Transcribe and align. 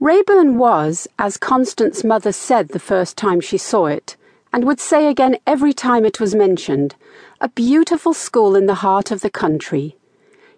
Raeburn 0.00 0.58
was, 0.58 1.08
as 1.18 1.36
Constance's 1.36 2.04
mother 2.04 2.30
said 2.30 2.68
the 2.68 2.78
first 2.78 3.16
time 3.16 3.40
she 3.40 3.58
saw 3.58 3.86
it, 3.86 4.16
and 4.52 4.64
would 4.64 4.78
say 4.78 5.08
again 5.10 5.38
every 5.44 5.72
time 5.72 6.04
it 6.04 6.20
was 6.20 6.36
mentioned, 6.36 6.94
a 7.40 7.48
beautiful 7.48 8.14
school 8.14 8.54
in 8.54 8.66
the 8.66 8.76
heart 8.86 9.10
of 9.10 9.22
the 9.22 9.30
country. 9.30 9.96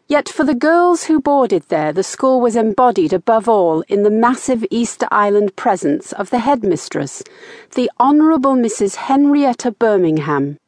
Yet 0.07 0.29
for 0.29 0.45
the 0.45 0.55
girls 0.55 1.05
who 1.05 1.23
boarded 1.23 1.63
there, 1.69 1.91
the 1.91 2.03
school 2.03 2.43
was 2.43 2.55
embodied 2.55 3.15
above 3.15 3.49
all 3.49 3.81
in 3.89 4.03
the 4.03 4.11
massive 4.11 4.63
Easter 4.71 5.09
Island 5.11 5.57
presence 5.57 6.13
of 6.13 6.29
the 6.29 6.41
headmistress, 6.41 7.23
the 7.75 7.91
Honourable 7.99 8.57
Mrs. 8.57 8.97
Henrietta 8.97 9.71
Birmingham. 9.71 10.59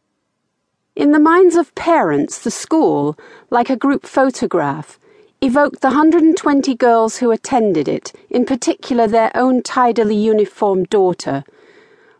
In 0.96 1.12
the 1.12 1.20
minds 1.20 1.56
of 1.56 1.74
parents, 1.74 2.38
the 2.38 2.50
school, 2.50 3.18
like 3.50 3.68
a 3.68 3.76
group 3.76 4.06
photograph, 4.06 4.98
evoked 5.42 5.80
the 5.80 5.88
120 5.88 6.76
girls 6.76 7.16
who 7.16 7.32
attended 7.32 7.88
it, 7.88 8.12
in 8.30 8.44
particular 8.44 9.08
their 9.08 9.32
own 9.34 9.60
tidily 9.60 10.14
uniformed 10.14 10.88
daughter. 10.88 11.42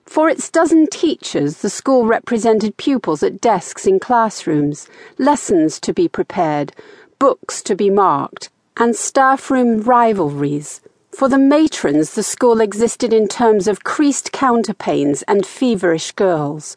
For 0.05 0.29
its 0.29 0.51
dozen 0.51 0.89
teachers, 0.89 1.59
the 1.59 1.71
school 1.71 2.05
represented 2.05 2.77
pupils 2.77 3.23
at 3.23 3.41
desks 3.41 3.87
in 3.87 4.01
classrooms, 4.01 4.89
lessons 5.19 5.79
to 5.81 5.93
be 5.93 6.09
prepared, 6.09 6.73
books 7.21 7.63
to 7.63 7.77
be 7.77 7.91
marked, 7.91 8.51
and 8.77 8.97
staff 8.97 9.53
room 9.53 9.83
rivalries. 9.83 10.81
For 11.13 11.29
the 11.29 11.39
matrons, 11.39 12.15
the 12.15 12.25
school 12.25 12.61
existed 12.61 13.13
in 13.13 13.29
terms 13.29 13.69
of 13.69 13.85
creased 13.85 14.33
counterpanes 14.33 15.23
and 15.29 15.47
feverish 15.47 16.11
girls. 16.11 16.75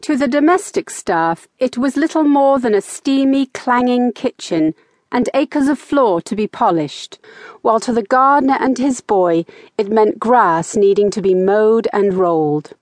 To 0.00 0.16
the 0.16 0.26
domestic 0.26 0.88
staff, 0.88 1.46
it 1.58 1.76
was 1.76 1.98
little 1.98 2.24
more 2.24 2.58
than 2.58 2.74
a 2.74 2.80
steamy, 2.80 3.46
clanging 3.46 4.12
kitchen 4.12 4.74
and 5.12 5.28
acres 5.34 5.68
of 5.68 5.78
floor 5.78 6.20
to 6.22 6.34
be 6.34 6.48
polished, 6.48 7.20
while 7.60 7.78
to 7.78 7.92
the 7.92 8.02
gardener 8.02 8.56
and 8.58 8.78
his 8.78 9.00
boy 9.00 9.44
it 9.78 9.88
meant 9.88 10.18
grass 10.18 10.74
needing 10.74 11.10
to 11.10 11.22
be 11.22 11.34
mowed 11.34 11.86
and 11.92 12.14
rolled. 12.14 12.72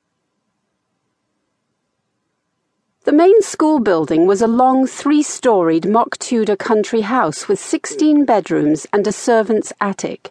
The 3.05 3.13
main 3.13 3.43
school 3.43 3.81
building 3.81 4.27
was 4.27 4.41
a 4.41 4.47
long 4.47 4.87
three 4.87 5.23
storied 5.23 5.89
mock 5.89 6.19
Tudor 6.19 6.57
country 6.57 7.01
house 7.01 7.49
with 7.49 7.59
16 7.59 8.25
bedrooms 8.25 8.87
and 8.93 9.07
a 9.07 9.13
servant's 9.13 9.73
attic. 9.81 10.31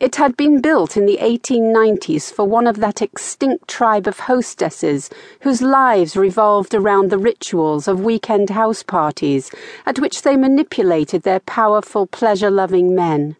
It 0.00 0.14
had 0.14 0.36
been 0.36 0.60
built 0.60 0.96
in 0.96 1.06
the 1.06 1.18
1890s 1.20 2.32
for 2.32 2.44
one 2.44 2.68
of 2.68 2.76
that 2.76 3.02
extinct 3.02 3.66
tribe 3.66 4.06
of 4.06 4.20
hostesses 4.20 5.10
whose 5.40 5.60
lives 5.60 6.16
revolved 6.16 6.72
around 6.72 7.10
the 7.10 7.18
rituals 7.18 7.88
of 7.88 8.04
weekend 8.04 8.50
house 8.50 8.84
parties 8.84 9.50
at 9.84 9.98
which 9.98 10.22
they 10.22 10.36
manipulated 10.36 11.22
their 11.22 11.40
powerful, 11.40 12.06
pleasure 12.06 12.50
loving 12.50 12.94
men. 12.94 13.34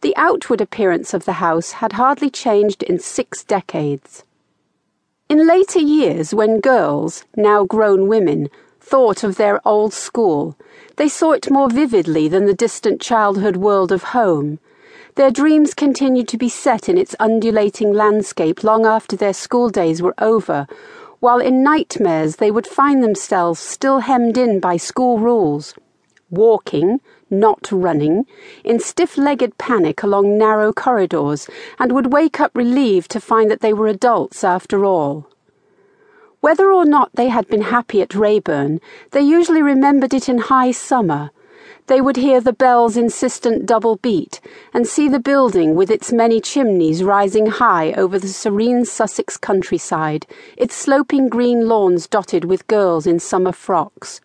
The 0.00 0.16
outward 0.16 0.62
appearance 0.62 1.12
of 1.12 1.26
the 1.26 1.34
house 1.34 1.72
had 1.72 1.92
hardly 1.92 2.30
changed 2.30 2.82
in 2.82 2.98
six 2.98 3.44
decades. 3.44 4.24
In 5.28 5.46
later 5.46 5.80
years, 5.80 6.32
when 6.32 6.60
girls, 6.60 7.26
now 7.36 7.64
grown 7.64 8.08
women, 8.08 8.48
thought 8.80 9.22
of 9.22 9.36
their 9.36 9.60
old 9.68 9.92
school, 9.92 10.56
they 10.96 11.10
saw 11.10 11.32
it 11.32 11.50
more 11.50 11.68
vividly 11.68 12.26
than 12.26 12.46
the 12.46 12.54
distant 12.54 13.02
childhood 13.02 13.56
world 13.56 13.92
of 13.92 14.14
home 14.14 14.60
their 15.18 15.32
dreams 15.32 15.74
continued 15.74 16.28
to 16.28 16.38
be 16.38 16.48
set 16.48 16.88
in 16.88 16.96
its 16.96 17.16
undulating 17.18 17.92
landscape 17.92 18.62
long 18.62 18.86
after 18.86 19.16
their 19.16 19.32
school 19.32 19.68
days 19.68 20.00
were 20.00 20.14
over, 20.18 20.64
while 21.18 21.40
in 21.40 21.60
nightmares 21.60 22.36
they 22.36 22.52
would 22.52 22.68
find 22.68 23.02
themselves 23.02 23.58
still 23.58 23.98
hemmed 23.98 24.38
in 24.38 24.60
by 24.60 24.76
school 24.76 25.18
rules. 25.18 25.74
Walking, 26.30 27.00
not 27.28 27.68
running, 27.72 28.26
in 28.62 28.78
stiff 28.78 29.18
legged 29.18 29.58
panic 29.58 30.04
along 30.04 30.38
narrow 30.38 30.72
corridors, 30.72 31.48
and 31.80 31.90
would 31.90 32.12
wake 32.12 32.38
up 32.38 32.52
relieved 32.54 33.10
to 33.10 33.20
find 33.20 33.50
that 33.50 33.60
they 33.60 33.72
were 33.72 33.88
adults 33.88 34.44
after 34.44 34.84
all. 34.84 35.28
Whether 36.38 36.70
or 36.70 36.84
not 36.84 37.10
they 37.14 37.26
had 37.26 37.48
been 37.48 37.62
happy 37.62 38.00
at 38.02 38.14
Raeburn, 38.14 38.80
they 39.10 39.22
usually 39.22 39.62
remembered 39.62 40.14
it 40.14 40.28
in 40.28 40.38
high 40.38 40.70
summer 40.70 41.32
they 41.88 42.02
would 42.02 42.16
hear 42.16 42.38
the 42.38 42.52
bell's 42.52 42.98
insistent 42.98 43.64
double 43.64 43.96
beat 43.96 44.42
and 44.74 44.86
see 44.86 45.08
the 45.08 45.18
building 45.18 45.74
with 45.74 45.90
its 45.90 46.12
many 46.12 46.38
chimneys 46.38 47.02
rising 47.02 47.46
high 47.46 47.92
over 47.92 48.18
the 48.18 48.28
serene 48.28 48.84
Sussex 48.84 49.38
countryside, 49.38 50.26
its 50.58 50.74
sloping 50.74 51.30
green 51.30 51.66
lawns 51.66 52.06
dotted 52.06 52.44
with 52.44 52.66
girls 52.66 53.06
in 53.06 53.18
summer 53.18 53.52
frocks. 53.52 54.20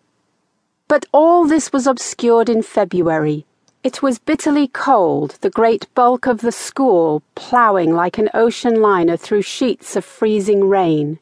But 0.88 1.06
all 1.10 1.46
this 1.46 1.72
was 1.72 1.86
obscured 1.86 2.50
in 2.50 2.62
February. 2.62 3.46
It 3.82 4.02
was 4.02 4.18
bitterly 4.18 4.68
cold, 4.68 5.38
the 5.40 5.48
great 5.48 5.86
bulk 5.94 6.26
of 6.26 6.42
the 6.42 6.52
school 6.52 7.22
ploughing 7.34 7.94
like 7.94 8.18
an 8.18 8.28
ocean 8.34 8.82
liner 8.82 9.16
through 9.16 9.42
sheets 9.42 9.96
of 9.96 10.04
freezing 10.04 10.68
rain. 10.68 11.18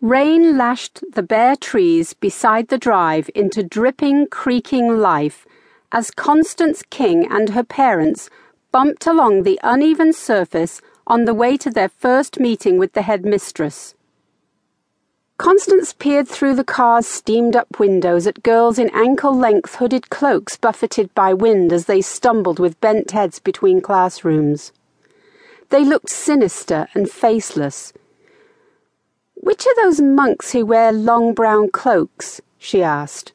Rain 0.00 0.56
lashed 0.56 1.02
the 1.12 1.22
bare 1.22 1.56
trees 1.56 2.14
beside 2.14 2.68
the 2.68 2.78
drive 2.78 3.28
into 3.34 3.64
dripping, 3.64 4.28
creaking 4.28 4.98
life 4.98 5.46
as 5.94 6.10
Constance 6.10 6.82
King 6.90 7.24
and 7.30 7.50
her 7.50 7.62
parents 7.62 8.28
bumped 8.72 9.06
along 9.06 9.44
the 9.44 9.60
uneven 9.62 10.12
surface 10.12 10.80
on 11.06 11.24
the 11.24 11.32
way 11.32 11.56
to 11.56 11.70
their 11.70 11.88
first 11.88 12.40
meeting 12.40 12.78
with 12.78 12.94
the 12.94 13.02
headmistress. 13.02 13.94
Constance 15.38 15.92
peered 15.92 16.26
through 16.26 16.56
the 16.56 16.64
car's 16.64 17.06
steamed 17.06 17.54
up 17.54 17.78
windows 17.78 18.26
at 18.26 18.42
girls 18.42 18.76
in 18.76 18.90
ankle 18.90 19.36
length 19.36 19.76
hooded 19.76 20.10
cloaks 20.10 20.56
buffeted 20.56 21.14
by 21.14 21.32
wind 21.32 21.72
as 21.72 21.84
they 21.84 22.00
stumbled 22.00 22.58
with 22.58 22.80
bent 22.80 23.12
heads 23.12 23.38
between 23.38 23.80
classrooms. 23.80 24.72
They 25.70 25.84
looked 25.84 26.10
sinister 26.10 26.88
and 26.94 27.08
faceless. 27.08 27.92
Which 29.34 29.64
are 29.64 29.82
those 29.82 30.00
monks 30.00 30.50
who 30.50 30.66
wear 30.66 30.90
long 30.90 31.34
brown 31.34 31.70
cloaks? 31.70 32.40
she 32.58 32.82
asked. 32.82 33.32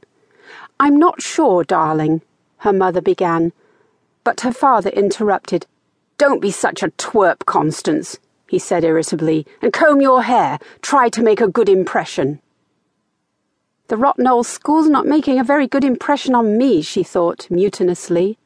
I'm 0.78 0.98
not 0.98 1.22
sure, 1.22 1.64
darling, 1.64 2.22
her 2.60 2.74
mother 2.74 3.02
began, 3.02 3.52
but 4.24 4.42
her 4.42 4.54
father 4.54 4.90
interrupted. 4.92 5.66
Don't 6.18 6.42
be 6.42 6.52
such 6.52 6.84
a 6.84 6.90
twerp, 6.92 7.46
Constance, 7.46 8.18
he 8.48 8.60
said 8.60 8.84
irritably, 8.84 9.46
and 9.62 9.72
comb 9.74 10.02
your 10.02 10.24
hair. 10.24 10.60
Try 10.82 11.10
to 11.10 11.24
make 11.24 11.42
a 11.42 11.48
good 11.48 11.70
impression. 11.70 12.42
The 13.88 13.98
rotten 13.98 14.28
old 14.28 14.46
school's 14.46 14.88
not 14.88 15.08
making 15.08 15.40
a 15.40 15.44
very 15.44 15.68
good 15.68 15.84
impression 15.84 16.36
on 16.36 16.58
me, 16.58 16.82
she 16.82 17.02
thought 17.04 17.48
mutinously. 17.50 18.38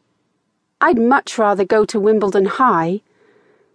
I'd 0.80 1.00
much 1.00 1.38
rather 1.38 1.66
go 1.66 1.84
to 1.86 2.00
Wimbledon 2.00 2.46
High. 2.46 3.02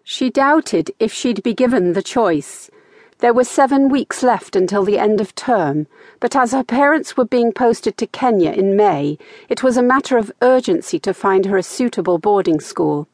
She 0.03 0.31
doubted 0.31 0.93
if 0.98 1.12
she'd 1.12 1.43
be 1.43 1.53
given 1.53 1.93
the 1.93 2.03
choice. 2.03 2.71
There 3.20 3.34
were 3.34 3.42
seven 3.42 3.88
weeks 3.88 4.22
left 4.22 4.54
until 4.54 4.84
the 4.84 4.96
end 4.96 5.20
of 5.20 5.34
term, 5.34 5.88
but 6.20 6.36
as 6.36 6.52
her 6.52 6.62
parents 6.62 7.16
were 7.16 7.24
being 7.24 7.52
posted 7.52 7.96
to 7.96 8.06
Kenya 8.06 8.52
in 8.52 8.76
May, 8.76 9.18
it 9.48 9.60
was 9.60 9.76
a 9.76 9.82
matter 9.82 10.16
of 10.16 10.30
urgency 10.40 11.00
to 11.00 11.12
find 11.12 11.46
her 11.46 11.56
a 11.56 11.64
suitable 11.64 12.18
boarding 12.18 12.60
school. 12.60 13.08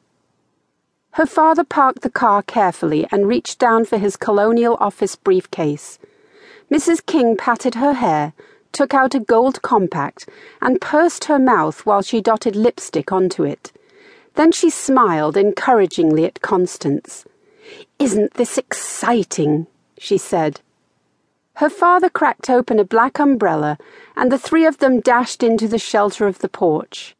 Her 1.12 1.25
father 1.25 1.65
parked 1.65 2.03
the 2.03 2.10
car 2.10 2.42
carefully 2.42 3.06
and 3.10 3.26
reached 3.26 3.59
down 3.59 3.87
for 3.87 3.97
his 3.97 4.19
colonial 4.19 4.76
office 4.78 5.16
briefcase. 5.16 5.98
Mrs. 6.71 7.06
King 7.06 7.34
patted 7.34 7.76
her 7.76 7.94
hair, 7.94 8.34
took 8.72 8.92
out 8.92 9.15
a 9.15 9.21
gold 9.21 9.62
compact, 9.62 10.28
and 10.60 10.82
pursed 10.82 11.25
her 11.26 11.38
mouth 11.38 11.86
while 11.86 12.03
she 12.03 12.21
dotted 12.21 12.56
lipstick 12.56 13.10
onto 13.10 13.42
it. 13.42 13.72
Then 14.34 14.53
she 14.53 14.69
smiled 14.69 15.38
encouragingly 15.38 16.26
at 16.26 16.42
Constance. 16.42 17.25
Isn't 17.98 18.34
this 18.34 18.59
exciting? 18.59 19.66
She 19.99 20.19
said. 20.19 20.60
Her 21.55 21.71
father 21.71 22.09
cracked 22.09 22.50
open 22.50 22.81
a 22.81 22.84
black 22.84 23.19
umbrella, 23.19 23.78
and 24.16 24.32
the 24.32 24.38
three 24.38 24.66
of 24.66 24.78
them 24.78 25.00
dashed 25.00 25.43
into 25.43 25.69
the 25.69 25.78
shelter 25.78 26.27
of 26.27 26.41
the 26.41 26.49
porch. 26.49 27.15